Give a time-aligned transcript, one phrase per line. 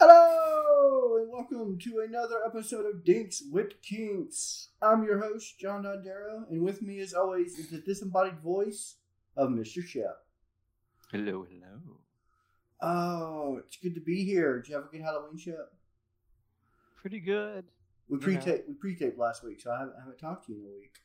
[0.00, 4.68] Hello, and welcome to another episode of Dinks with Kinks.
[4.80, 8.98] I'm your host, John Dondero, and with me, as always, is the disembodied voice
[9.36, 9.84] of Mr.
[9.84, 10.24] Shep.
[11.10, 11.98] Hello, hello.
[12.80, 14.60] Oh, it's good to be here.
[14.60, 15.72] Did you have a good Halloween, Shep?
[16.94, 17.64] Pretty good.
[18.08, 20.64] We pre-taped, we pre-taped last week, so I haven't, I haven't talked to you in
[20.64, 20.98] a week.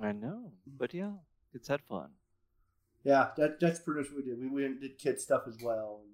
[0.00, 1.14] I know, but yeah,
[1.52, 2.10] it's had fun.
[3.02, 4.38] Yeah, that, that's pretty much what we did.
[4.38, 6.02] We went and did kid stuff as well.
[6.04, 6.12] And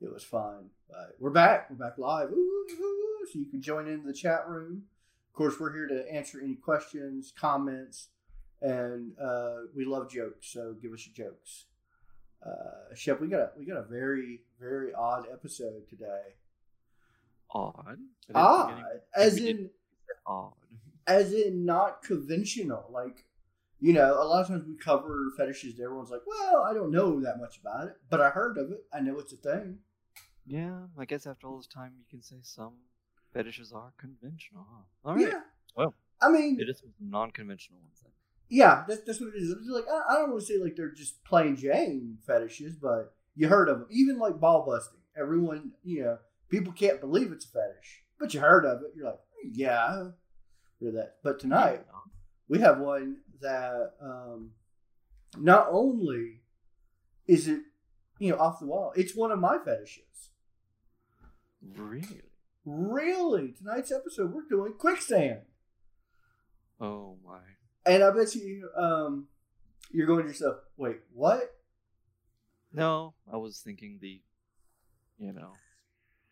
[0.00, 0.70] it was fun.
[0.88, 1.68] But we're back.
[1.70, 2.30] We're back live.
[2.30, 4.82] Ooh, ooh, so you can join in the chat room.
[5.30, 8.08] Of course, we're here to answer any questions, comments,
[8.62, 10.48] and uh, we love jokes.
[10.52, 11.66] So give us your jokes.
[12.44, 16.34] Uh, Shep, we got a we got a very very odd episode today.
[17.50, 17.74] Odd.
[17.86, 18.82] I didn't think Odd,
[19.16, 19.70] as in
[20.26, 20.52] odd.
[21.06, 22.88] as in not conventional.
[22.92, 23.24] Like,
[23.80, 26.90] you know, a lot of times we cover fetishes and everyone's like, well, I don't
[26.90, 28.84] know that much about it, but I heard of it.
[28.92, 29.78] I know it's a thing.
[30.46, 32.74] Yeah, I guess after all this time, you can say some
[33.32, 34.66] fetishes are conventional.
[34.70, 34.82] Huh?
[35.04, 35.28] All right.
[35.28, 35.40] Yeah.
[35.76, 38.12] Well, I mean, it is non-conventional ones then.
[38.48, 39.50] yeah, that's, that's what it is.
[39.50, 43.14] It's like, I, I don't want to say like they're just plain Jane fetishes, but
[43.34, 43.88] you heard of them.
[43.90, 45.00] Even like ball busting.
[45.20, 48.92] Everyone, you know, people can't believe it's a fetish, but you heard of it.
[48.96, 49.18] You're like,
[49.52, 49.94] yeah, I
[50.84, 51.16] heard that.
[51.22, 52.00] But tonight, Yeah.
[52.48, 54.52] we have one that um,
[55.38, 56.40] not only
[57.26, 57.60] is it
[58.18, 60.30] you know off the wall it's one of my fetishes
[61.62, 62.22] Really?
[62.64, 65.40] really tonight's episode we're doing quicksand
[66.80, 67.38] Oh my.
[67.86, 69.28] and i bet you um,
[69.92, 71.54] you're going to yourself wait what
[72.72, 74.20] No, I was thinking the,
[75.18, 75.52] you know,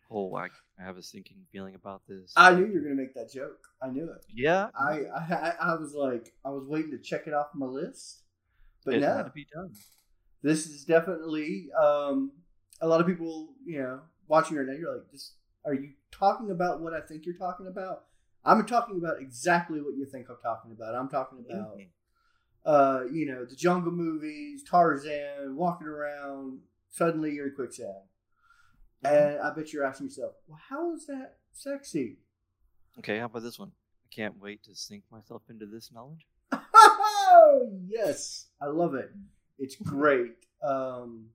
[0.09, 0.47] whole I,
[0.79, 2.33] I have a sinking feeling about this.
[2.35, 5.53] i knew you were going to make that joke i knew it yeah, I, I
[5.59, 8.23] I- was like i was waiting to check it off my list
[8.85, 9.71] but now it no had to be done.
[10.43, 12.31] this is definitely um,
[12.81, 15.33] a lot of people you know watching right now you're like this
[15.65, 18.05] are you talking about what i think you're talking about?
[18.47, 20.93] I'm talking about exactly what you think i'm talking about.
[20.95, 21.87] I'm talking about Mhm.
[22.65, 28.03] uh, you know the jungle movies tarzan walking around suddenly you're in quicksand.
[29.03, 32.19] And i bet you're asking yourself well how is that sexy?
[32.99, 33.71] Okay, how about this one?
[34.05, 36.25] I can't wait to sink myself into this knowledge.
[37.87, 39.11] yes i love it.
[39.57, 40.35] It's great.
[40.63, 41.29] Um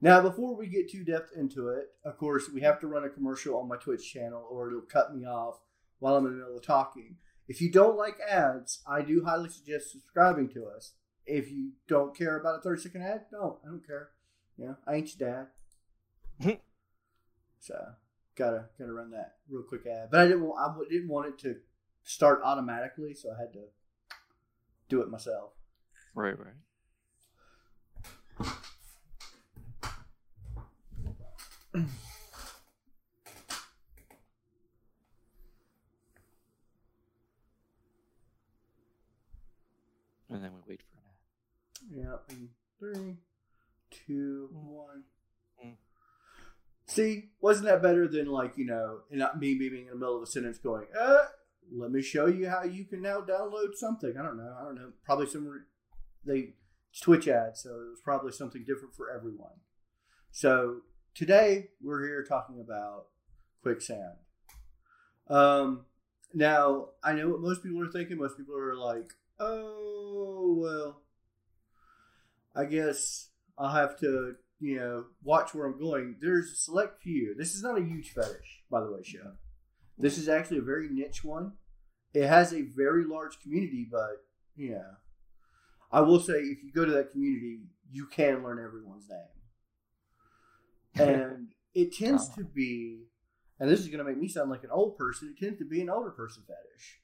[0.00, 3.08] now before we get too depth into it of course we have to run a
[3.08, 5.60] commercial on my twitch channel or it'll cut me off
[5.98, 7.16] while i'm in the middle of talking.
[7.48, 10.92] If you don't like ads i do highly suggest subscribing to us.
[11.26, 14.10] If you don't care about a 30 second ad don't i don't care.
[14.56, 15.46] Yeah i ain't your
[16.40, 16.58] dad.
[17.60, 17.74] So
[18.36, 20.08] gotta gotta run that real quick ad.
[20.10, 21.56] But i didn't i didn't want it to
[22.04, 23.64] start automatically so i had to
[24.88, 25.52] do it myself.
[26.14, 26.54] Right, right.
[40.30, 42.06] And then we wait for an ad.
[42.28, 43.16] yeah in three
[44.06, 45.04] two one.
[45.64, 45.72] Mm.
[46.86, 50.16] see wasn't that better than like you know and not me being in the middle
[50.16, 51.18] of a sentence going uh
[51.74, 54.14] let me show you how you can now download something.
[54.18, 54.92] I don't know i don't know.
[55.04, 55.60] Probably some re-
[56.24, 56.52] they
[56.90, 59.60] it's twitch ads so it was probably something different for everyone.
[60.30, 60.82] So
[61.18, 63.06] today we're here talking about
[63.60, 64.14] quicksand.
[65.28, 65.84] Um
[66.32, 68.18] now i know what most people are thinking.
[68.18, 71.02] Most people are like oh well
[72.56, 76.16] i guess i'll have to you know watch where i'm going.
[76.20, 77.34] There's a select few.
[77.36, 79.32] This is not a huge fetish by the way show
[79.98, 81.54] this is actually a very niche one.
[82.14, 84.24] It has a very large community, but
[84.54, 84.90] you know,
[85.90, 89.18] I will say if you go to that community, you can learn everyone's name,
[90.98, 93.04] and it tends to be,
[93.60, 95.34] and this is going to make me sound like an old person.
[95.36, 97.00] It tends to be an older person fetish,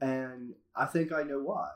[0.00, 1.68] and I think I know why.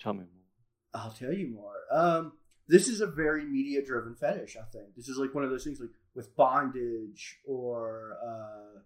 [0.00, 1.02] Tell me more.
[1.02, 1.74] I'll tell you more.
[1.92, 2.32] Um,
[2.68, 4.56] this is a very media driven fetish.
[4.56, 8.80] I think this is like one of those things like with bondage or uh,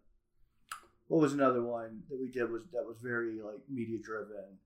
[1.08, 4.58] what was another one that we did was that was very like media driven.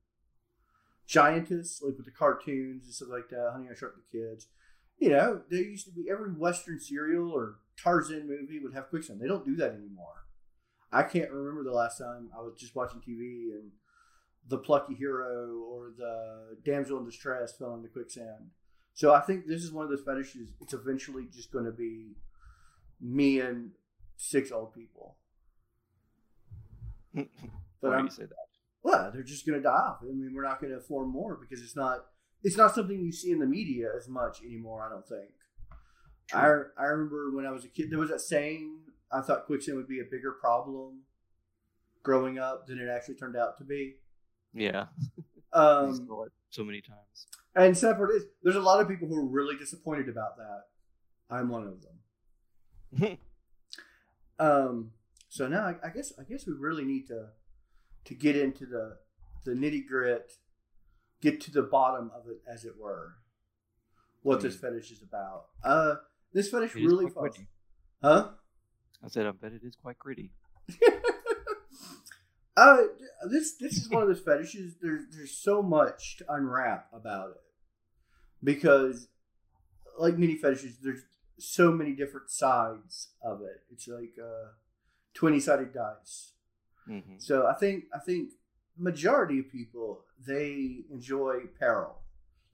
[1.06, 3.50] Giantess, like with the cartoons and stuff like that.
[3.52, 4.48] Honey, I Shrunk the Kids.
[4.98, 9.20] You know, there used to be every Western serial or Tarzan movie would have quicksand.
[9.20, 10.24] They don't do that anymore.
[10.90, 13.70] I can't remember the last time I was just watching TV and
[14.48, 18.50] the plucky hero or the damsel in distress fell into quicksand.
[18.94, 20.50] So I think this is one of those fetishes.
[20.60, 22.16] It's eventually just going to be
[23.00, 23.70] me and
[24.16, 25.16] six old people.
[27.80, 28.34] But Why do I'm, you say that?
[28.82, 29.98] well, they're just going to die off.
[30.02, 32.06] I mean, we're not going to form more because it's not
[32.42, 34.82] it's not something you see in the media as much anymore.
[34.82, 35.30] I don't think.
[36.32, 38.80] I I remember when I was a kid, there was that saying
[39.10, 41.02] I thought quicksand would be a bigger problem
[42.02, 43.96] growing up than it actually turned out to be.
[44.54, 44.86] Yeah.
[45.50, 47.26] Um, so many times.
[47.54, 50.64] And separate is there's a lot of people who are really disappointed about that.
[51.30, 51.64] I'm one
[52.92, 53.18] of them.
[54.38, 54.90] um,
[55.30, 57.28] so now I, I, guess I guess we really need to
[58.04, 58.98] to get into the
[59.44, 60.32] the nitty grit,
[61.20, 63.14] get to the bottom of it, as it were.
[64.22, 64.42] What mm.
[64.42, 65.46] this fetish is about.
[65.64, 65.96] Uh,
[66.32, 67.30] this fetish it really fun.
[68.02, 68.28] Huh?
[69.04, 70.32] I said I bet it is quite gritty.
[72.56, 72.78] uh,
[73.30, 74.76] this this is one of those fetishes.
[74.80, 77.42] There's there's so much to unwrap about it
[78.42, 79.08] because,
[79.98, 81.02] like many fetishes, there's
[81.38, 83.62] so many different sides of it.
[83.70, 84.50] It's like a
[85.14, 86.32] twenty sided dice.
[86.88, 87.14] Mm-hmm.
[87.18, 88.30] So I think I think
[88.78, 91.96] majority of people they enjoy peril.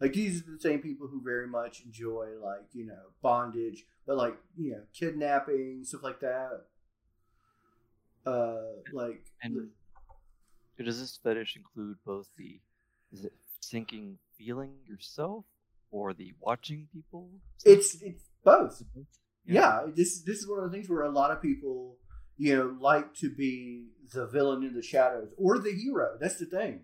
[0.00, 4.16] Like these are the same people who very much enjoy like you know bondage, but
[4.16, 6.64] like you know kidnapping stuff like that.
[8.26, 9.68] Uh, like and
[10.82, 12.60] does this fetish include both the
[13.12, 15.44] is it sinking feeling yourself
[15.90, 17.30] or the watching people?
[17.64, 18.82] It's it's both.
[19.46, 19.54] Yeah.
[19.54, 21.96] yeah, this this is one of the things where a lot of people
[22.36, 26.16] you know like to be the villain in the shadows or the hero.
[26.20, 26.82] That's the thing.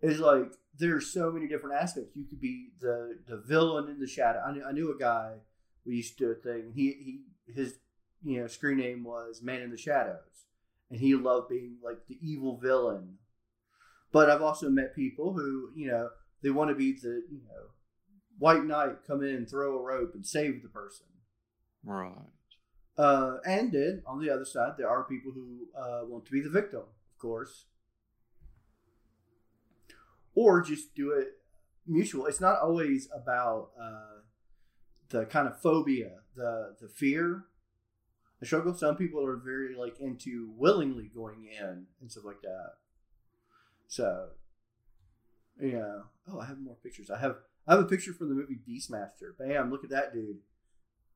[0.00, 2.16] Is like there's so many different aspects.
[2.16, 4.40] You could be the the villain in the shadow.
[4.46, 5.34] I knew, I knew a guy
[5.86, 6.72] we used to do a thing.
[6.74, 7.78] He he his
[8.24, 10.46] you know screen name was Man in the Shadows,
[10.90, 13.18] and he loved being like the evil villain.
[14.12, 16.10] But I've also met people who you know
[16.42, 17.70] they want to be the you know
[18.38, 21.06] white knight come in, throw a rope, and save the person.
[21.84, 22.12] Right.
[22.98, 26.40] Uh, and then on the other side, there are people who uh, want to be
[26.40, 27.66] the victim, of course,
[30.34, 31.38] or just do it
[31.86, 32.26] mutual.
[32.26, 34.20] It's not always about uh,
[35.08, 37.44] the kind of phobia, the the fear,
[38.40, 38.74] the struggle.
[38.74, 42.72] Some people are very like into willingly going in and stuff like that.
[43.88, 44.28] So,
[45.60, 46.00] yeah.
[46.30, 47.10] Oh, I have more pictures.
[47.10, 47.36] I have
[47.66, 49.36] I have a picture from the movie Beastmaster.
[49.38, 49.70] Bam!
[49.70, 50.38] Look at that dude.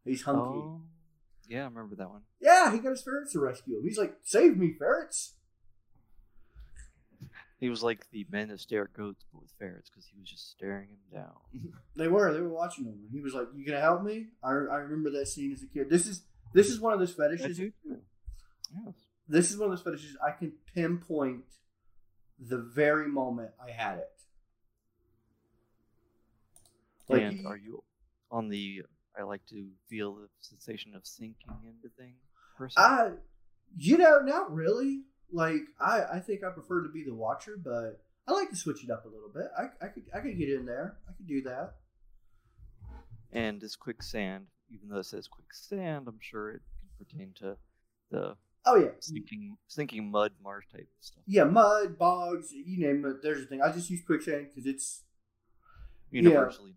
[0.05, 0.40] He's hunky.
[0.40, 0.81] Oh,
[1.48, 2.22] yeah, I remember that one.
[2.40, 3.84] Yeah, he got his ferrets to rescue him.
[3.84, 5.34] He's like, "Save me, ferrets!"
[7.58, 10.28] He was like the men that stare at goats, but with ferrets, because he was
[10.28, 11.72] just staring him down.
[11.96, 12.32] they were.
[12.32, 15.10] They were watching him, and he was like, "You gonna help me?" I, I remember
[15.10, 15.88] that scene as a kid.
[15.88, 16.22] This is
[16.52, 17.58] this is one of those fetishes.
[17.58, 18.94] Yes.
[19.28, 21.44] This is one of those fetishes I can pinpoint
[22.38, 24.10] the very moment I had it.
[27.08, 27.82] Like, and are you
[28.31, 28.82] on the?
[29.18, 32.16] I like to feel the sensation of sinking into things.
[32.56, 32.82] Person?
[32.82, 33.10] I,
[33.76, 35.02] you know, not really.
[35.32, 38.84] Like I, I think I prefer to be the watcher, but I like to switch
[38.84, 39.46] it up a little bit.
[39.58, 40.96] I, I could, I could get in there.
[41.08, 41.74] I could do that.
[43.32, 47.56] And this quicksand, even though it says quicksand, I'm sure it can pertain to
[48.10, 48.36] the
[48.69, 51.22] Oh yeah, sinking sinking mud marsh type stuff.
[51.26, 53.22] Yeah, mud bogs, you name it.
[53.22, 53.62] There's a thing.
[53.62, 55.02] I just use quicksand because it's
[56.10, 56.74] universally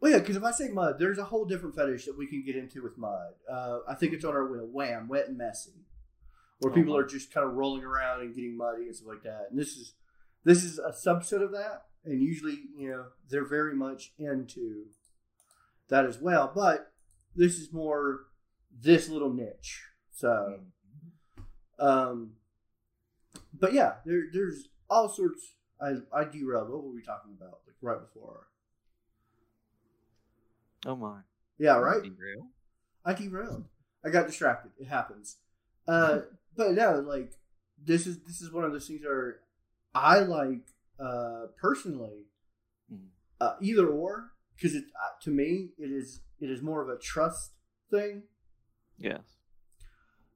[0.00, 2.42] well, yeah, because if I say mud, there's a whole different fetish that we can
[2.42, 3.34] get into with mud.
[3.50, 4.66] Uh, I think it's on our wheel.
[4.66, 5.84] Wham, wet and messy,
[6.60, 9.22] where oh, people are just kind of rolling around and getting muddy and stuff like
[9.24, 9.48] that.
[9.50, 9.94] And this is
[10.44, 14.86] this is a subset of that, and usually, you know, they're very much into
[15.88, 16.50] that as well.
[16.54, 16.92] But
[17.36, 18.20] this is more
[18.80, 19.82] this little niche.
[20.12, 20.60] So,
[21.78, 22.32] um,
[23.52, 25.56] but yeah, there, there's all sorts.
[25.78, 26.70] I I derailed.
[26.70, 27.60] What were we talking about?
[27.66, 28.46] Like right before.
[30.86, 31.20] Oh my.
[31.58, 32.02] Yeah, right.
[32.02, 32.48] Derail.
[33.04, 33.64] I derailed.
[34.04, 34.72] I got distracted.
[34.78, 35.36] It happens.
[35.86, 36.20] Uh,
[36.56, 37.32] but no, like
[37.82, 39.40] this is this is one of those things where
[39.94, 40.68] I like
[40.98, 42.26] uh, personally
[42.92, 43.06] mm.
[43.40, 46.98] uh, either or because it uh, to me it is it is more of a
[46.98, 47.52] trust
[47.90, 48.24] thing.
[48.98, 49.38] Yes.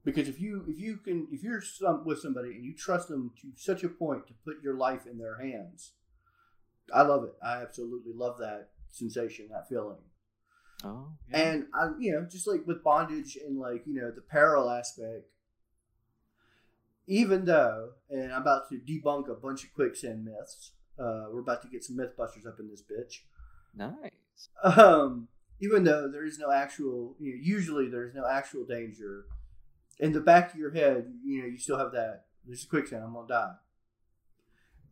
[0.04, 3.32] Because if you if you can if you're some, with somebody and you trust them
[3.40, 5.92] to such a point to put your life in their hands,
[6.92, 7.32] I love it.
[7.42, 9.98] I absolutely love that sensation, that feeling.
[10.84, 11.38] Oh, yeah.
[11.38, 15.26] And I, you know, just like with bondage and like you know the peril aspect,
[17.06, 20.72] even though, and I'm about to debunk a bunch of quicksand myths.
[20.98, 23.20] Uh, we're about to get some MythBusters up in this bitch.
[23.74, 24.48] Nice.
[24.62, 25.28] Um,
[25.60, 29.24] even though there is no actual, you know, usually there's no actual danger.
[29.98, 32.24] In the back of your head, you know, you still have that.
[32.46, 33.02] There's a quicksand.
[33.04, 33.52] I'm gonna die.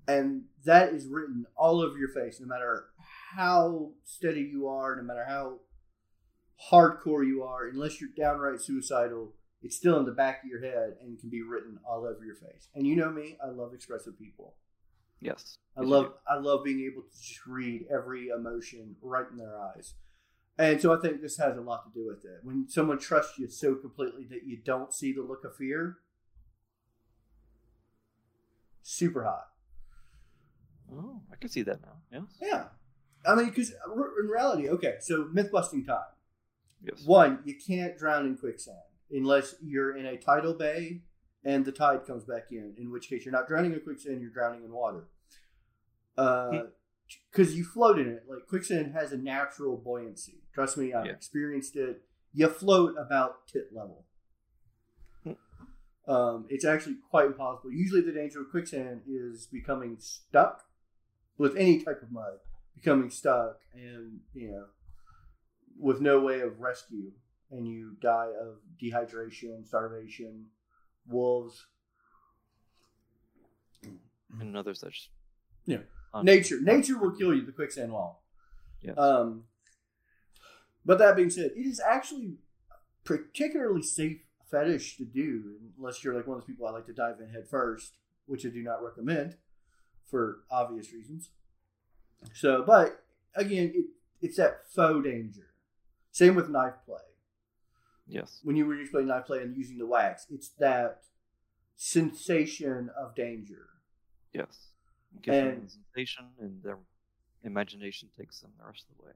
[0.09, 2.87] And that is written all over your face, no matter
[3.35, 5.59] how steady you are, no matter how
[6.71, 10.97] hardcore you are, unless you're downright suicidal, it's still in the back of your head
[11.01, 12.69] and can be written all over your face.
[12.75, 14.55] And you know me, I love expressive people.
[15.21, 15.57] Yes.
[15.77, 19.95] I love I love being able to just read every emotion right in their eyes.
[20.59, 22.41] And so I think this has a lot to do with it.
[22.43, 25.99] When someone trusts you so completely that you don't see the look of fear,
[28.83, 29.47] super hot.
[30.93, 31.97] Oh, I can see that now.
[32.13, 32.23] Yes.
[32.43, 32.65] Yeah.
[33.25, 36.01] I mean, because in reality, okay, so myth busting time.
[36.83, 37.05] Yes.
[37.07, 38.77] One, you can't drown in quicksand
[39.11, 41.03] unless you're in a tidal bay
[41.45, 44.31] and the tide comes back in, in which case you're not drowning in quicksand, you're
[44.31, 45.09] drowning in water.
[46.17, 48.25] Because uh, you float in it.
[48.29, 50.43] Like quicksand has a natural buoyancy.
[50.55, 51.13] Trust me, I've Yeah.
[51.13, 52.03] experienced it.
[52.33, 54.05] You float about tit level.
[56.09, 57.71] Um, it's actually quite impossible.
[57.71, 60.65] Usually, the danger of quicksand is becoming stuck
[61.39, 62.39] with any type of mud,
[62.75, 64.65] becoming stuck, and you know,
[65.83, 67.11] with no way of rescue,
[67.51, 70.47] and you die of dehydration, starvation,
[71.09, 71.67] wolves.
[74.41, 75.11] And others that just
[75.67, 75.83] Yeah.
[76.15, 77.45] un- Nature, nature will kill you.
[77.45, 78.17] The quicksand won't.
[78.81, 78.97] Yes.
[78.97, 79.45] Um,
[80.85, 82.39] but that being said, it is actually
[83.05, 86.93] particularly safe fetish to do, unless you're like one of those people I like to
[86.93, 89.37] dive in head first, which I do not recommend
[90.05, 91.31] for obvious reasons.
[92.35, 93.87] So, but again, it,
[94.21, 95.49] it's that faux danger.
[96.13, 97.01] Same with knife play.
[98.07, 98.41] yes.
[98.45, 101.03] When you were just playing knife play and using the wax, it's that
[101.77, 103.69] sensation of danger.
[104.33, 104.69] Yes.
[105.23, 106.79] Give them And- the sensation, and their
[107.43, 109.13] imagination takes them the rest of the way.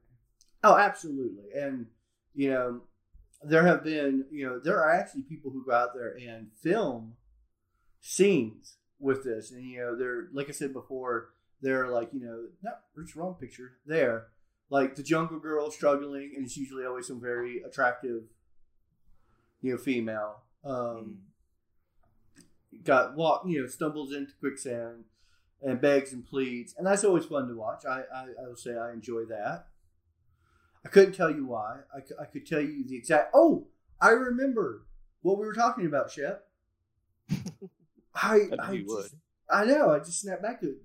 [0.64, 1.52] Oh, absolutely.
[1.52, 1.86] And,
[2.34, 2.82] you know,
[3.42, 7.16] there have been, you know, there are actually people who go out there and film
[8.00, 9.50] scenes with this.
[9.50, 13.20] And, you know, they're, like I said before, they're like, you know, no, it's the
[13.20, 14.28] wrong picture there.
[14.68, 18.24] Like the jungle girl struggling, and it's usually always some very attractive,
[19.62, 20.42] you know, female.
[20.64, 21.18] Um,
[22.84, 25.04] got walk, you know, stumbles into quicksand
[25.62, 27.84] and begs and pleads, and that's always fun to watch.
[27.88, 29.66] I, I, I will say I enjoy that.
[30.84, 31.78] I couldn't tell you why.
[31.94, 33.30] I, I could tell you the exact.
[33.34, 33.68] Oh,
[34.00, 34.86] I remember
[35.22, 36.44] what we were talking about, Shep.
[38.14, 39.06] I, I I, just- would.
[39.48, 39.90] I know.
[39.94, 40.76] I just snapped back to it.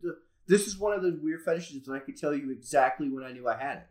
[0.51, 3.31] This is one of those weird fetishes and I could tell you exactly when I
[3.31, 3.87] knew I had it.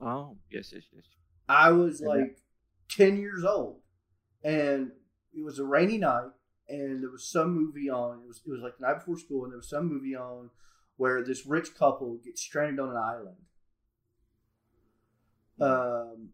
[0.00, 1.04] Oh, yes, yes, yes.
[1.50, 2.08] I was Yeah.
[2.08, 2.38] like
[2.88, 3.82] 10 years old
[4.42, 4.90] and
[5.34, 6.30] it was a rainy night
[6.66, 9.44] and there was some movie on it was it was like the night before school
[9.44, 10.48] and there was some movie on
[10.96, 13.36] where this rich couple gets stranded on an island
[15.60, 16.28] um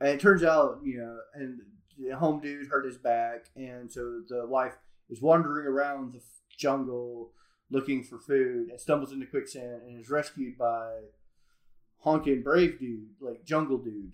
[0.00, 1.60] and it turns out you know and
[1.98, 4.76] the home dude hurt his back and so the wife
[5.10, 6.20] is wandering around the
[6.56, 7.32] jungle
[7.70, 10.90] looking for food and stumbles into quicksand and is rescued by
[11.98, 14.12] honking brave dude like jungle dude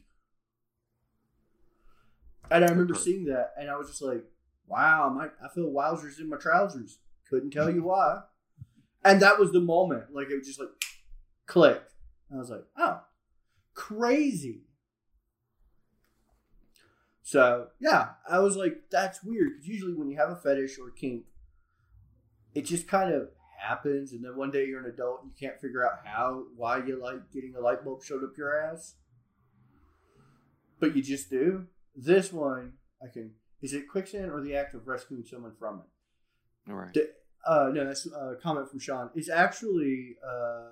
[2.51, 4.25] and I remember seeing that, and I was just like,
[4.67, 8.23] "Wow, my I feel wowzers in my trousers." Couldn't tell you why,
[9.05, 10.15] and that was the moment.
[10.15, 10.69] Like it was just like
[11.47, 11.95] clicked.
[12.33, 13.01] I was like, "Oh,
[13.75, 14.63] crazy."
[17.23, 20.89] So yeah, I was like, "That's weird." Because usually when you have a fetish or
[20.89, 21.25] a kink,
[22.55, 25.61] it just kind of happens, and then one day you're an adult and you can't
[25.61, 28.95] figure out how, why you like getting a light bulb shoved up your ass,
[30.81, 31.67] but you just do.
[31.97, 33.33] This one, I can.
[33.63, 36.71] Is it quicksand or the act of rescuing someone from it?
[36.71, 36.93] All right.
[36.93, 37.07] D-
[37.47, 39.11] Uh, no, that's a comment from Sean.
[39.15, 40.71] It's actually, uh,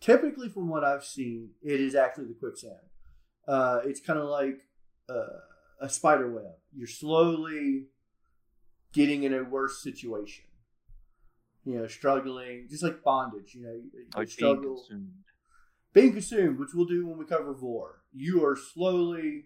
[0.00, 2.80] typically from what I've seen, it is actually the quicksand.
[3.46, 4.60] Uh, it's kind of like
[5.08, 5.38] uh,
[5.80, 6.54] a spider web.
[6.74, 7.86] You're slowly
[8.92, 10.44] getting in a worse situation.
[11.64, 13.54] You know, struggling, just like bondage.
[13.54, 15.12] You know, you, Like being struggle consumed.
[15.92, 18.02] being consumed, which we'll do when we cover vore.
[18.14, 19.44] You are slowly,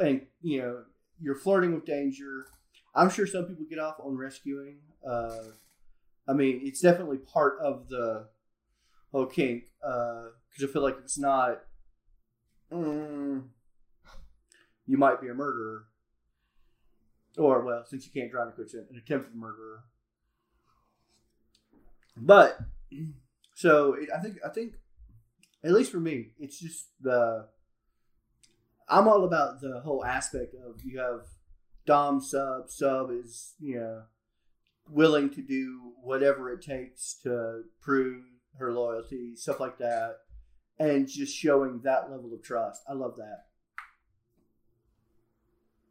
[0.00, 0.82] and you know,
[1.20, 2.46] you're flirting with danger.
[2.94, 4.78] I'm sure some people get off on rescuing.
[5.06, 5.42] Uh,
[6.28, 8.28] I mean, it's definitely part of the
[9.12, 11.60] whole kink because I feel like it's not.
[12.72, 13.44] Mm,
[14.86, 15.86] you might be a murderer,
[17.38, 19.84] or well, since you can't drown in quicksand, an attempted murderer.
[22.16, 22.58] But
[23.54, 24.74] so I think I think
[25.62, 27.48] at least for me, it's just the
[28.88, 31.22] I'm all about the whole aspect of you have
[31.86, 34.02] Dom sub sub is you know
[34.88, 38.22] willing to do whatever it takes to prove
[38.58, 40.18] her loyalty, stuff like that,
[40.78, 42.82] and just showing that level of trust.
[42.88, 43.46] I love that.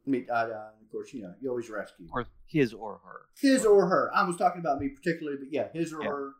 [0.05, 3.21] I mean, I, uh, of course, you know, you always rescue Or his or her.
[3.39, 4.11] his or her.
[4.13, 6.09] I was talking about me particularly, but yeah, his or Yeah.
[6.09, 6.33] her.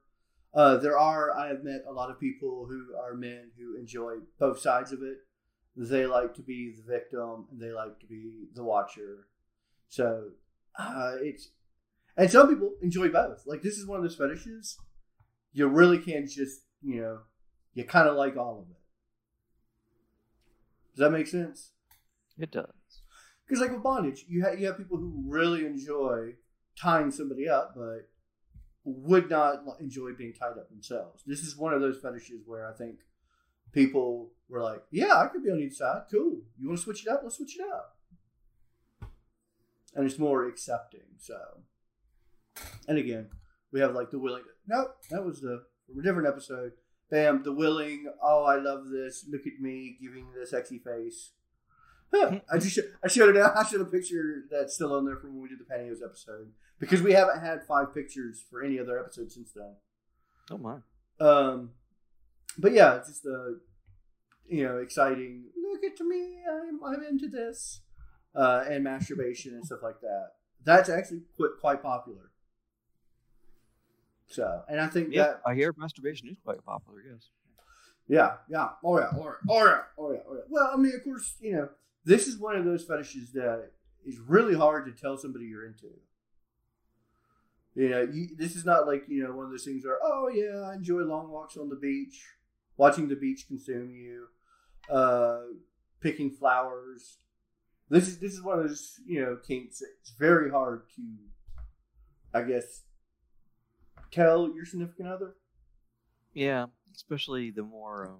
[0.53, 1.35] Uh, there are.
[1.35, 5.01] I have met a lot of people who are men who enjoy both sides of
[5.01, 5.17] it.
[5.75, 9.27] They like to be the victim, and they like to be the watcher.
[9.89, 10.29] So
[10.77, 11.49] uh, it's,
[12.15, 13.43] and some people enjoy both.
[13.47, 14.77] Like this is one of those fetishes.
[15.53, 17.19] You really can't just, you know,
[17.73, 18.77] you kind of like all of it.
[20.95, 21.71] Does that make sense?
[22.37, 22.69] It does.
[23.45, 26.33] Because like with bondage, you have you have people who really enjoy
[26.79, 28.09] tying somebody up, but
[28.85, 31.23] would not enjoy being tied up themselves.
[31.25, 32.99] This is one of those fetishes where I think
[33.71, 36.03] people were like, "Yeah, I could be on either side.
[36.11, 36.41] Cool.
[36.57, 37.21] You want to switch it up?
[37.23, 37.97] Let's switch it up."
[39.95, 41.17] And it's more accepting.
[41.19, 41.63] So,
[42.87, 43.29] and again,
[43.71, 44.43] we have like the willing.
[44.67, 45.65] Nope, that was the
[45.97, 46.73] a different episode.
[47.09, 48.11] Bam, the willing.
[48.21, 49.25] Oh, I love this.
[49.29, 51.31] Look at me giving the sexy face.
[52.13, 53.41] I just I showed it.
[53.55, 56.51] I showed a picture that's still on there from when we did the pantyhose episode
[56.79, 59.75] because we haven't had five pictures for any other episode since then.
[60.51, 60.77] Oh my.
[61.19, 61.71] Um,
[62.57, 63.55] but yeah, it's just a
[64.47, 65.45] you know exciting.
[65.71, 67.81] Look at me, I'm I'm into this,
[68.35, 70.31] uh, and masturbation and stuff like that.
[70.63, 72.29] That's actually quite quite popular.
[74.27, 77.01] So, and I think Yeah, that I hear masturbation is quite popular.
[77.07, 77.29] Yes.
[78.07, 80.41] yeah, yeah, oh yeah, oh yeah, oh yeah, oh yeah, oh yeah.
[80.49, 81.69] Well, I mean, of course, you know,
[82.05, 83.71] this is one of those fetishes that
[84.05, 85.87] is really hard to tell somebody you're into.
[87.75, 90.29] You know, you, this is not like you know one of those things where oh
[90.29, 92.23] yeah, I enjoy long walks on the beach,
[92.77, 94.27] watching the beach consume you,
[94.93, 95.41] uh,
[95.99, 97.17] picking flowers.
[97.89, 99.81] This is this is one of those you know kinks.
[99.81, 101.01] It's very hard to,
[102.31, 102.83] I guess,
[104.11, 105.35] tell your significant other.
[106.35, 108.19] Yeah, especially the more,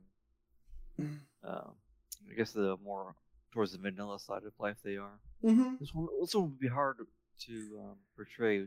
[1.00, 1.72] um, um,
[2.30, 3.16] I guess the more
[3.53, 5.19] towards the vanilla side of life they are.
[5.43, 5.75] Mm-hmm.
[5.79, 6.98] This one also would be hard
[7.45, 8.65] to um, portray,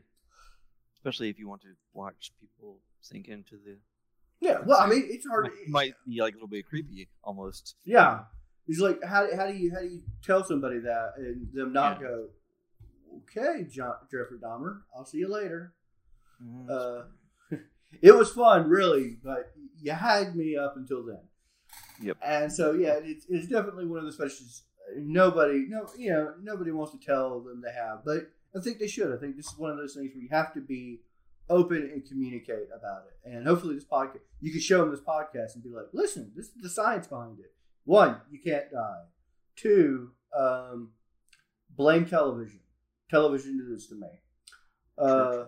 [0.96, 3.76] especially if you want to watch people sink into the.
[4.40, 5.48] Yeah, well, I mean, it's hard.
[5.68, 7.74] Might, might be like a little bit creepy almost.
[7.84, 8.20] Yeah,
[8.66, 12.00] he's like, how, how do you how do you tell somebody that and them not
[12.00, 12.08] Yeah.
[12.08, 12.28] go,
[13.22, 15.72] okay, John, Jeffrey Dahmer, I'll see you later.
[16.42, 16.70] Mhm.
[16.70, 17.56] Uh,
[18.02, 21.20] it was fun, really, but you had me up until then.
[22.02, 22.18] Yep.
[22.22, 24.64] And so, yeah, it's, it's definitely one of those fetishes.
[24.96, 28.86] Nobody, no, you know, nobody wants to tell them they have, but I think they
[28.86, 29.12] should.
[29.12, 31.00] I think this is one of those things where you have to be
[31.48, 33.28] open and communicate about it.
[33.28, 36.46] And hopefully, this podcast, you can show them this podcast and be like, listen, this
[36.46, 37.52] is the science behind it.
[37.84, 39.02] One, you can't die.
[39.56, 40.90] Two, um,
[41.76, 42.60] blame television.
[43.10, 44.08] Television did this to me.
[44.98, 45.46] Uh,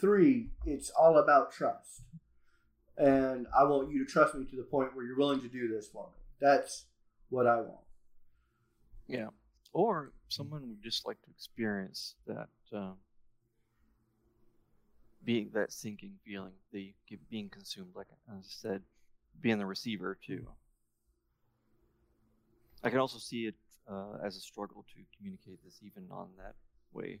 [0.00, 2.02] three, it's all about trust.
[2.96, 5.68] And I want you to trust me to the point where you're willing to do
[5.68, 6.18] this for me.
[6.40, 6.84] That's
[7.30, 7.81] what I want.
[9.06, 9.28] Yeah.
[9.72, 12.96] Or someone would just like to experience that um,
[15.24, 16.92] being that sinking feeling, the
[17.30, 18.82] being consumed, like I said,
[19.40, 20.46] being the receiver too.
[22.84, 23.54] I can also see it
[23.90, 26.54] uh, as a struggle to communicate this even on that
[26.92, 27.20] way.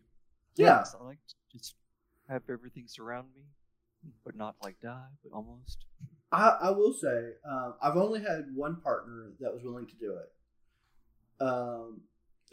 [0.56, 0.78] Yeah.
[0.78, 1.74] Yes, I like to just
[2.28, 3.42] have everything surround me,
[4.24, 5.84] but not like die, but almost.
[6.32, 10.12] I, I will say, um, I've only had one partner that was willing to do
[10.16, 10.32] it.
[11.42, 12.02] Um,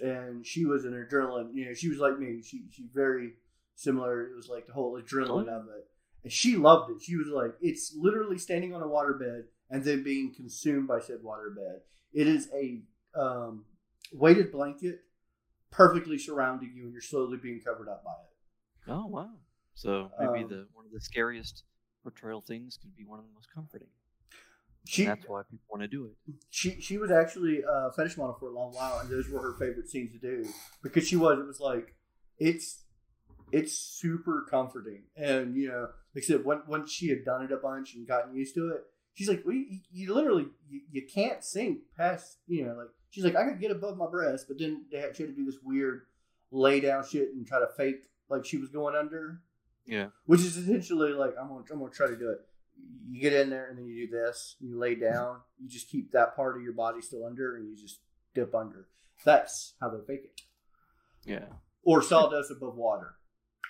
[0.01, 2.41] and she was an adrenaline, you know, she was like me.
[2.41, 3.33] She, she very
[3.75, 4.23] similar.
[4.23, 5.85] It was like the whole adrenaline of it.
[6.23, 7.01] And she loved it.
[7.01, 11.19] She was like, it's literally standing on a waterbed and then being consumed by said
[11.23, 11.79] waterbed.
[12.13, 12.81] It is a
[13.19, 13.65] um,
[14.11, 15.01] weighted blanket
[15.71, 18.91] perfectly surrounding you and you're slowly being covered up by it.
[18.91, 19.29] Oh wow!
[19.75, 21.63] So maybe Um, the one of the scariest
[22.01, 23.89] portrayal things could be one of the most comforting.
[24.89, 26.33] She, that's why people want to do it.
[26.49, 29.53] she she was actually a fetish model for a long while, and those were her
[29.59, 30.49] favorite scenes to do
[30.81, 31.37] because she was.
[31.37, 31.93] It was like
[32.39, 32.83] it's
[33.51, 35.81] it's super comforting, and you know,
[36.15, 38.69] like I said, when once she had done it a bunch and gotten used to
[38.69, 38.81] it,
[39.13, 43.23] she's like, well, you, you literally you, you can't sink past you know, like she's
[43.23, 45.45] like, I could get above my breast, but then they had, she had to do
[45.45, 46.01] this weird
[46.51, 47.97] lay down shit and try to fake
[48.27, 49.41] like she was going under,
[49.85, 50.07] Yeah.
[50.25, 52.39] which is essentially like I'm gonna I'm gonna try to do it.
[53.09, 54.55] You get in there and then you do this.
[54.59, 55.37] You lay down.
[55.59, 57.99] You just keep that part of your body still under, and you just
[58.35, 58.87] dip under.
[59.25, 60.41] That's how they fake it.
[61.25, 61.45] Yeah.
[61.83, 63.15] Or sawdust above water.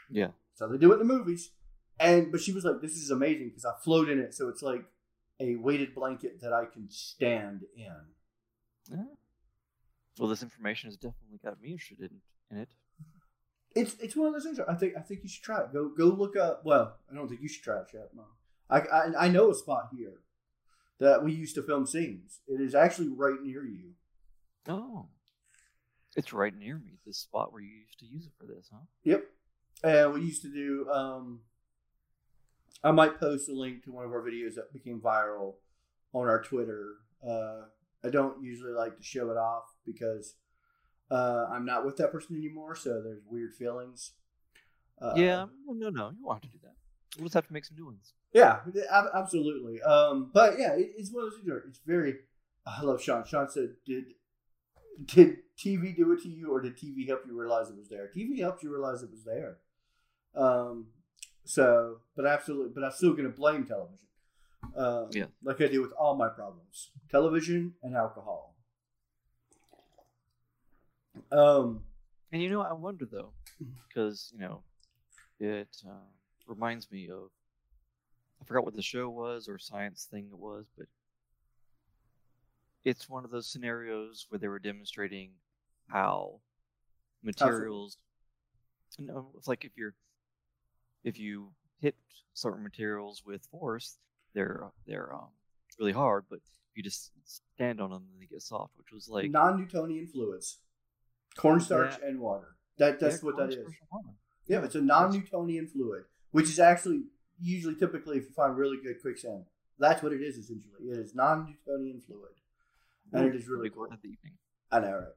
[0.10, 0.30] Yeah.
[0.56, 1.52] So they do it in the movies.
[2.00, 4.62] And but she was like, "This is amazing because I float in it, so it's
[4.62, 4.86] like
[5.40, 7.94] a weighted blanket that I can stand in."
[8.90, 9.04] Yeah.
[10.18, 12.70] Well, this information has definitely got me interested in, in it.
[13.76, 14.60] It's it's one of those things.
[14.68, 15.74] I think I think you should try it.
[15.74, 16.62] Go go look up.
[16.66, 18.12] Well, I don't think you should try it, Shep.
[18.16, 18.24] No.
[18.70, 20.22] I, I I know a spot here
[21.00, 22.42] that we used to film scenes.
[22.48, 23.92] It is actually right near you.
[24.68, 25.08] Oh.
[26.16, 28.82] It's right near me, this spot where you used to use it for this, huh?
[29.04, 29.26] Yep.
[29.84, 30.90] And we used to do.
[30.90, 31.42] Um,
[32.84, 35.56] I might post a link to one of our videos that became viral
[36.14, 36.96] on our Twitter.
[37.26, 37.62] Uh,
[38.04, 40.36] I don't usually like to show it off because
[41.12, 44.14] uh, I'm not with that person anymore, so there's weird feelings.
[45.02, 45.46] Uh, yeah.
[45.66, 46.10] No, no, no.
[46.10, 46.76] You want to do that.
[47.18, 48.14] We'll just have to make some new ones.
[48.34, 48.60] Yeah,
[49.14, 49.82] absolutely.
[49.82, 51.62] Um, but yeah, it, it's one of those things.
[51.68, 52.16] It's very.
[52.66, 53.26] I love Sean.
[53.26, 54.14] Sean said, "Did
[55.04, 58.10] did TV do it to you, or did TV help you realize it was there?
[58.16, 59.58] TV helped you realize it was there.
[60.36, 60.88] Um,
[61.46, 64.06] so, but absolutely, but I'm still going to blame television.
[64.78, 65.26] Uh, Yeah.
[65.44, 68.56] like I do with all my problems: television and alcohol.
[71.32, 71.84] Um,
[72.32, 73.34] And you know, I wonder though,
[73.88, 74.62] because you know,
[75.40, 75.94] it uh,
[76.50, 77.30] reminds me of
[78.42, 80.88] I forgot what the show was or science thing it was, but
[82.84, 85.32] it's one of those scenarios where they were demonstrating
[85.88, 86.40] how
[87.24, 87.98] materials.
[88.98, 89.94] No, it's like if you're
[91.04, 91.96] if you hit
[92.34, 93.98] certain materials with force,
[94.34, 95.30] they're they're um,
[95.80, 99.30] really hard, but if you just stand on them, they get soft, which was like
[99.30, 100.60] non-Newtonian fluids,
[101.36, 102.56] cornstarch and water.
[102.78, 103.56] That that's yeah, what that is.
[103.56, 104.16] cornstarch and water.
[104.48, 107.04] Yeah, it's a non-Newtonian fluid, which is actually
[107.40, 109.46] usually typically if you find really good quicksand,
[109.78, 110.74] that's what it is essentially.
[110.90, 112.32] It is non-Newtonian fluid,
[113.14, 113.86] and it is really cool.
[113.86, 114.34] of the evening.
[114.72, 115.08] I know, right?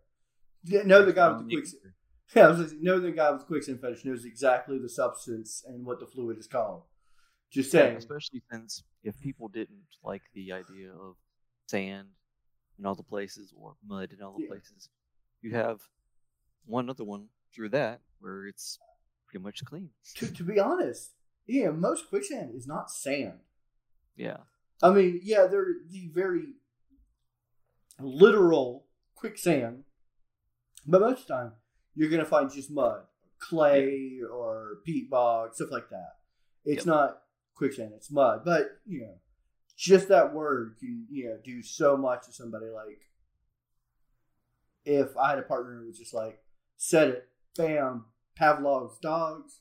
[0.64, 1.83] Yeah, know the guy with the quicksand.
[2.35, 5.62] Yeah, I was like, know the guy with the quicksand fetish knows exactly the substance
[5.66, 6.85] and what the fluid is called.
[7.51, 7.96] Just Yeah, saying.
[7.98, 11.16] especially since if people didn't like the idea of
[11.66, 12.09] sand
[12.79, 14.48] in all the places or mud in all the Yeah.
[14.48, 14.88] places,
[15.42, 15.83] you have
[16.64, 18.79] one other one through that where it's
[19.33, 19.90] pretty much clean.
[20.16, 21.12] To, to be honest,
[21.47, 23.40] yeah, most quicksand is not sand.
[24.16, 24.38] Yeah,
[24.83, 26.55] I mean, yeah, they're the very
[27.99, 29.85] literal quicksand,
[30.87, 31.53] but most of the time
[31.95, 33.03] you're gonna find just mud,
[33.38, 36.16] clay, or peat bog, stuff like that.
[36.64, 36.87] It's Yep.
[36.87, 37.23] not
[37.55, 38.42] quicksand; it's mud.
[38.45, 39.14] But you know,
[39.77, 42.66] just that word can you know do so much to somebody.
[42.66, 43.09] Like,
[44.85, 46.42] if I had a partner who was just like
[46.77, 49.61] said it, bam, Pavlov's dogs,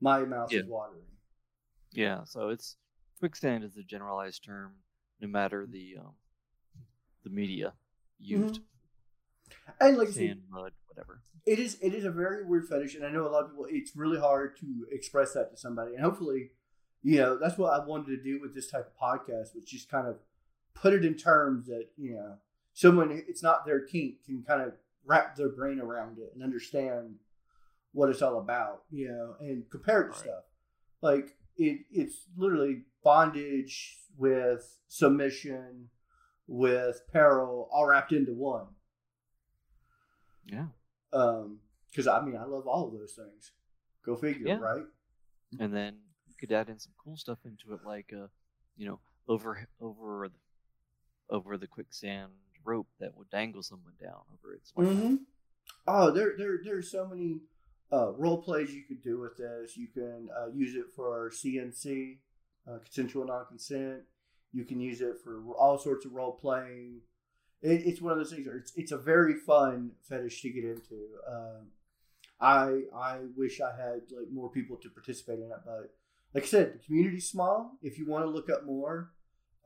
[0.00, 0.60] my mouth Yeah.
[0.60, 1.04] is watering.
[1.92, 2.24] yeah.
[2.24, 2.76] So it's
[3.18, 4.72] quicksand is a generalized term,
[5.20, 6.14] no matter the um,
[7.24, 7.74] the media
[8.18, 8.60] used,
[9.80, 11.20] And like sand, mud, whatever.
[11.46, 13.66] it is it is a very weird fetish and i know a lot of people
[13.68, 16.50] it's really hard to express that to somebody and hopefully
[17.02, 19.90] you know that's what i wanted to do with this type of podcast was just
[19.90, 20.16] kind of
[20.74, 22.34] put it in terms that you know
[22.74, 24.72] someone it's not their kink can kind of
[25.06, 27.14] wrap their brain around it and understand
[27.92, 30.18] what it's all about you know and compare it to Right.
[30.20, 30.44] stuff
[31.02, 35.88] like it it's literally bondage with submission
[36.46, 38.66] with peril all wrapped into one
[40.46, 40.66] Yeah,
[41.12, 43.52] um, because I mean, I love all of those things.
[44.04, 44.58] Go figure, Yeah.
[44.58, 44.84] right?
[45.58, 45.98] and then
[46.28, 48.28] you could add in some cool stuff into it, like uh,
[48.76, 52.32] you know, over over the, over the quicksand
[52.64, 54.60] rope that would dangle someone down over it.
[54.66, 55.04] Something like that.
[55.04, 55.16] Mm-hmm.
[55.86, 57.40] Oh, there, there, there's so many
[57.92, 59.76] uh, role plays you could do with this.
[59.76, 62.18] You can uh, use it for CNC,
[62.68, 64.02] uh, consensual non-consent.
[64.52, 67.00] You can use it for all sorts of role playing.
[67.62, 68.46] It, it's one of those things.
[68.46, 70.96] It's it's a very fun fetish to get into.
[71.28, 71.68] Um,
[72.40, 75.92] I I wish I had like more people to participate in it, but
[76.34, 77.72] like I said, the community's small.
[77.82, 79.10] If you want to look up more,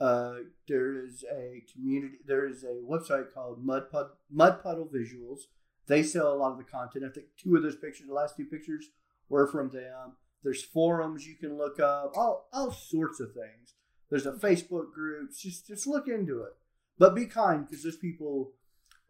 [0.01, 2.17] uh, there is a community.
[2.27, 5.43] There is a website called Mud Pud, Mud Puddle Visuals.
[5.87, 7.05] They sell a lot of the content.
[7.05, 8.89] I think two of those pictures, the last two pictures,
[9.29, 10.17] were from them.
[10.43, 13.75] There's forums you can look up, all all sorts of things.
[14.11, 15.31] There's a Facebook group.
[15.37, 16.53] Just just look into it,
[16.99, 18.53] but be kind because those people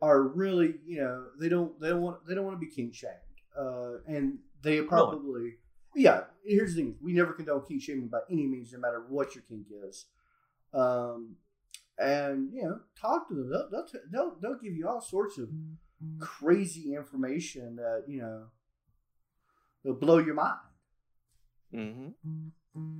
[0.00, 2.94] are really you know they don't they don't want they don't want to be kink
[2.94, 3.12] shamed,
[3.58, 5.54] uh, and they probably
[5.94, 6.22] yeah.
[6.44, 9.44] Here's the thing: we never condone kink shaming by any means, no matter what your
[9.48, 10.06] kink is.
[10.72, 11.36] Um,
[11.98, 13.50] and you know, talk to them.
[13.50, 15.48] They'll they'll, t- they'll they'll give you all sorts of
[16.18, 18.46] crazy information that you know
[19.84, 20.58] will blow your mind.
[21.74, 22.98] Mm-hmm.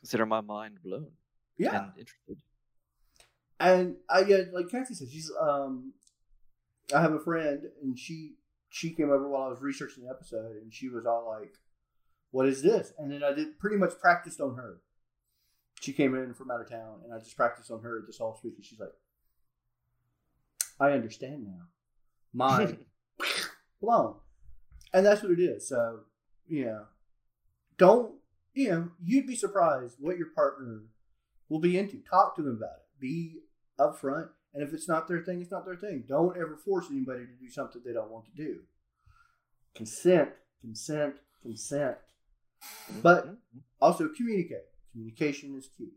[0.00, 1.10] Consider my mind blown
[1.58, 2.38] Yeah, and interested.
[3.60, 5.92] and I yeah, like Kathy said, she's um,
[6.94, 8.34] I have a friend, and she
[8.70, 11.54] she came over while I was researching the episode, and she was all like,
[12.30, 14.80] "What is this?" And then I did pretty much practiced on her.
[15.80, 18.34] She came in from out of town, and I just practiced on her this whole
[18.36, 18.94] speech, and she's like,
[20.80, 21.66] "I understand now."
[22.32, 22.78] Mind
[23.80, 24.16] blown,
[24.92, 25.68] and that's what it is.
[25.68, 26.00] So
[26.46, 26.84] you know,
[27.76, 28.14] don't
[28.54, 28.90] you know?
[29.02, 30.82] You'd be surprised what your partner
[31.48, 31.98] will be into.
[31.98, 33.00] Talk to them about it.
[33.00, 33.40] Be
[33.78, 34.28] upfront.
[34.54, 36.04] And if it's not their thing, it's not their thing.
[36.08, 38.60] Don't ever force anybody to do something they don't want to do.
[39.74, 41.96] Consent, consent, consent.
[43.02, 43.36] But
[43.80, 44.66] also communicate.
[44.92, 45.92] Communication is key.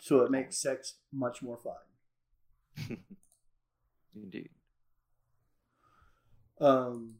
[0.00, 2.88] So it makes sex much more fun.
[4.14, 4.50] Indeed.
[6.60, 7.16] Um,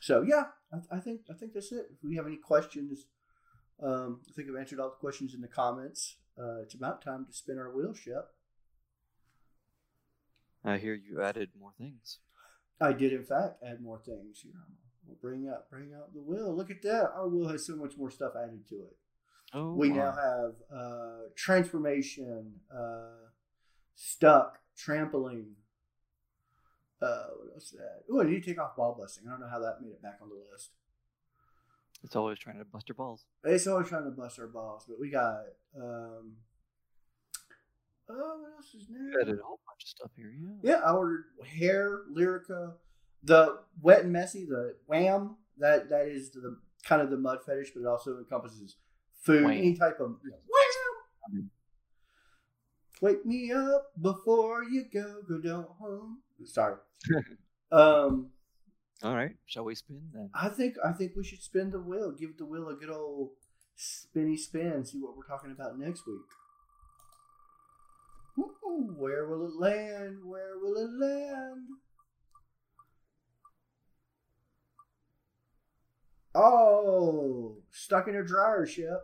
[0.00, 1.86] so yeah, I, I think I think that's it.
[1.92, 3.06] If we have any questions,
[3.82, 6.16] um, I think I've answered all the questions in the comments.
[6.38, 8.28] Uh, it's about time to spin our wheel, Shep.
[10.64, 12.18] I hear you added more things.
[12.80, 14.40] I did, in fact, add more things.
[14.42, 14.52] Here,
[15.06, 16.54] we'll bring up, bring out the wheel.
[16.54, 17.10] Look at that.
[17.14, 18.96] Our wheel has so much more stuff added to it.
[19.54, 19.96] Oh, we wow.
[19.96, 23.28] now have uh, transformation, uh,
[23.94, 25.56] stuck, trampling.
[27.02, 28.02] Uh, what else is that?
[28.10, 29.24] Oh, I need to take off ball busting.
[29.26, 30.70] I don't know how that made it back on the list.
[32.04, 33.24] It's always trying to bust your balls.
[33.44, 35.40] It's always trying to bust our balls, but we got.
[35.76, 36.34] Um,
[38.08, 39.10] oh, what else is new?
[39.10, 40.32] You added a whole bunch of stuff here.
[40.62, 40.72] Yeah.
[40.74, 41.24] Yeah, I ordered
[41.58, 42.74] hair, Lycra,
[43.22, 45.36] the wet and messy, the wham.
[45.58, 48.76] That that is the kind of the mud fetish, but it also encompasses
[49.22, 49.52] food, Wham.
[49.58, 50.36] any type of you know,
[51.32, 51.50] wham.
[53.00, 55.22] Wake me up before you go.
[55.28, 56.18] Go down home.
[56.46, 56.76] Sorry.
[57.72, 58.30] um,
[59.02, 59.36] All right.
[59.46, 60.30] Shall we spin then?
[60.34, 62.12] I think I think we should spin the wheel.
[62.12, 63.30] Give the wheel a good old
[63.76, 64.84] spinny spin.
[64.84, 66.20] See what we're talking about next week.
[68.38, 70.20] Ooh, where will it land?
[70.24, 71.66] Where will it land?
[76.34, 79.02] Oh, stuck in a dryer Shep.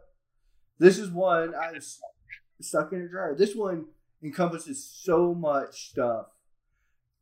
[0.79, 1.73] This is one I
[2.61, 3.35] stuck in a dryer.
[3.37, 3.87] This one
[4.23, 6.27] encompasses so much stuff.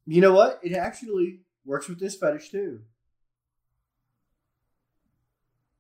[0.07, 0.61] You know what?
[0.63, 2.81] It actually works with this fetish too.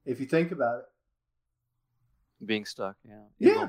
[0.04, 2.46] If you think about it.
[2.46, 2.96] Being stuck.
[3.04, 3.22] Yeah.
[3.38, 3.68] Yeah.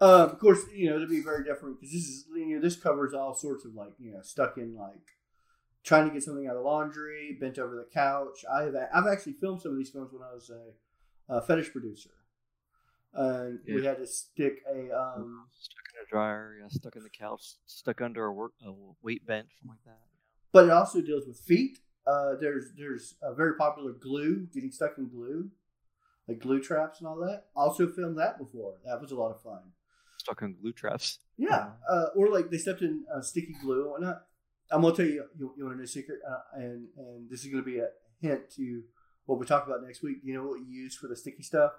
[0.00, 2.76] Uh, of course, you know, it'd be very different because this is, you know, this
[2.76, 5.16] covers all sorts of like, you know, stuck in like
[5.82, 8.44] trying to get something out of the laundry, bent over the couch.
[8.52, 12.10] I've I've actually filmed some of these films when I was a, a fetish producer,
[13.14, 16.56] and we had to stick a um, Stuck in a dryer.
[16.60, 16.68] Yeah.
[16.68, 17.54] Stuck in the couch.
[17.66, 19.48] Stuck under a work a weight bench.
[19.60, 20.00] Something like that.
[20.52, 21.78] but it also deals with feet.
[22.06, 25.50] Uh, there's there's a very popular glue, getting stuck in glue,
[26.26, 27.44] like glue traps and all that.
[27.54, 28.74] Also filmed that before.
[28.86, 29.60] That was a lot of fun.
[30.18, 31.18] Stuck in glue traps.
[31.36, 34.22] Yeah, uh, or like they stepped in uh, sticky glue and whatnot.
[34.70, 37.44] I'm gonna tell you, you, you want to know a secret, uh, and and this
[37.44, 37.88] is gonna be a
[38.20, 38.82] hint to
[39.26, 40.18] what we talk about next week.
[40.22, 41.72] You know what you use for the sticky stuff?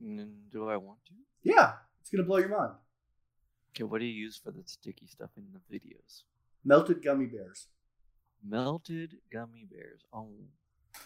[0.00, 1.14] Do I want to?
[1.42, 2.72] Yeah, it's gonna blow your mind.
[3.70, 3.84] Okay.
[3.84, 6.22] What do you use for the sticky stuff in the videos?
[6.64, 7.66] Melted gummy bears.
[8.46, 10.02] Melted gummy bears.
[10.12, 10.28] Oh.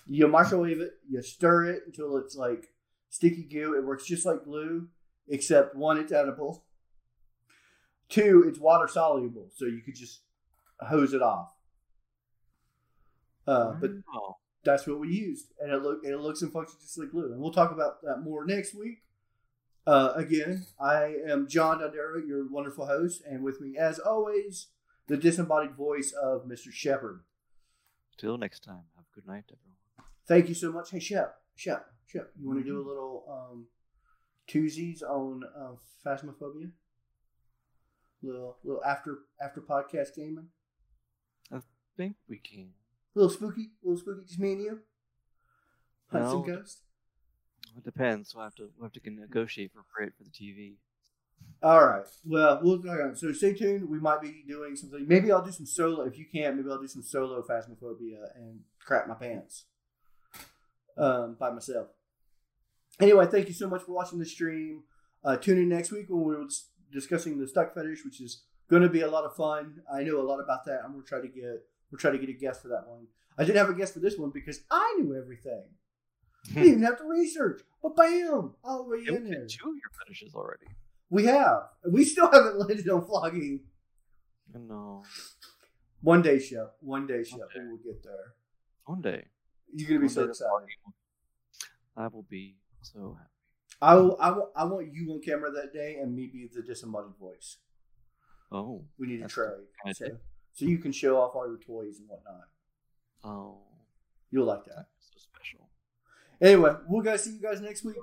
[0.06, 2.72] You microwave it, you stir it until it's like
[3.10, 3.74] sticky goo.
[3.74, 4.88] It works just like glue,
[5.28, 6.64] except one, it's edible.
[8.08, 10.20] Two, it's water soluble, so you could just
[10.80, 11.52] hose it off.
[13.46, 14.36] Uh, but oh.
[14.64, 17.32] That's what we used, and it look it looks and functions just like glue.
[17.32, 19.02] And we'll talk about that more next week.
[19.86, 24.68] Uh, again, I am John Dondero, your wonderful host, and with me, as always,
[25.08, 26.70] the disembodied voice of Mr.
[26.70, 27.22] Shepard.
[28.16, 28.84] Till next time.
[28.94, 29.78] Have a good night, everyone.
[30.28, 30.92] Thank you so much.
[30.92, 33.66] Hey, Shep, Shep, Shep, you want to do a little um,
[34.48, 35.72] twosies on uh,
[36.06, 36.70] phasmophobia?
[38.22, 40.46] Little little after after podcast gaming.
[41.50, 41.58] I
[41.96, 42.68] think we can.
[43.14, 44.26] Little spooky, a little spooky.
[44.26, 44.80] Just me and you.
[46.10, 46.46] Hunt some No.
[46.46, 46.82] ghosts.
[47.76, 48.34] It depends.
[48.34, 50.76] We'll have to we'll have to negotiate for for the TV.
[51.62, 52.04] All right.
[52.24, 53.16] Well, we'll talk on.
[53.16, 53.88] So stay tuned.
[53.88, 55.06] We might be doing something.
[55.08, 56.02] Maybe I'll do some solo.
[56.04, 59.64] If you can't, maybe I'll do some solo phasmophobia and crap my pants
[60.96, 61.88] um, by myself.
[63.00, 64.84] Anyway, thank you so much for watching the stream.
[65.24, 66.46] Uh, tune in next week when we're
[66.92, 69.82] discussing the stuck fetish, which is going to be a lot of fun.
[69.92, 70.80] I know a lot about that.
[70.84, 73.06] I'm gonna try to get we'll try to get a guest for that one.
[73.38, 75.62] I didn't have a guest for this one because I knew everything.
[76.50, 77.60] I didn't even have to research.
[77.82, 79.46] But bam, already Yeah, in we there.
[79.46, 80.66] two of your fetishes already.
[81.10, 81.64] We have.
[81.88, 83.60] We still haven't landed on flogging.
[84.54, 85.04] No.
[86.00, 86.74] One day, Shep.
[86.80, 87.20] One day.
[87.20, 87.36] Okay.
[87.58, 88.34] We will get there.
[88.86, 89.26] One day.
[89.74, 90.68] You're gonna be One so excited.
[91.96, 93.28] I will be so happy.
[93.80, 96.62] I will, I will, I want you on camera that day and me be the
[96.62, 97.58] disembodied voice.
[98.50, 98.84] Oh.
[98.98, 99.50] We need a That's trade,
[99.94, 100.06] so.
[100.52, 102.48] So you can show off all your toys and whatnot.
[103.24, 103.58] Oh.
[104.30, 104.86] You'll like that.
[104.98, 105.68] So special.
[106.40, 107.96] Anyway, we'll guys see you guys next week.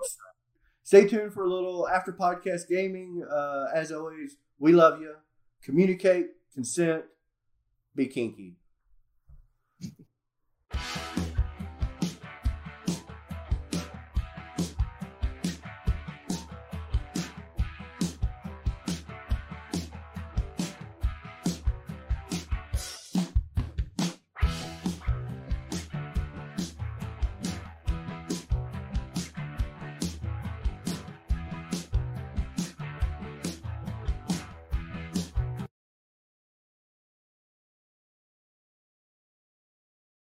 [0.84, 3.24] Stay tuned for a little after podcast gaming.
[3.30, 5.16] Uh, as always, we love you.
[5.64, 7.04] Communicate, consent,
[7.96, 8.59] be kinky.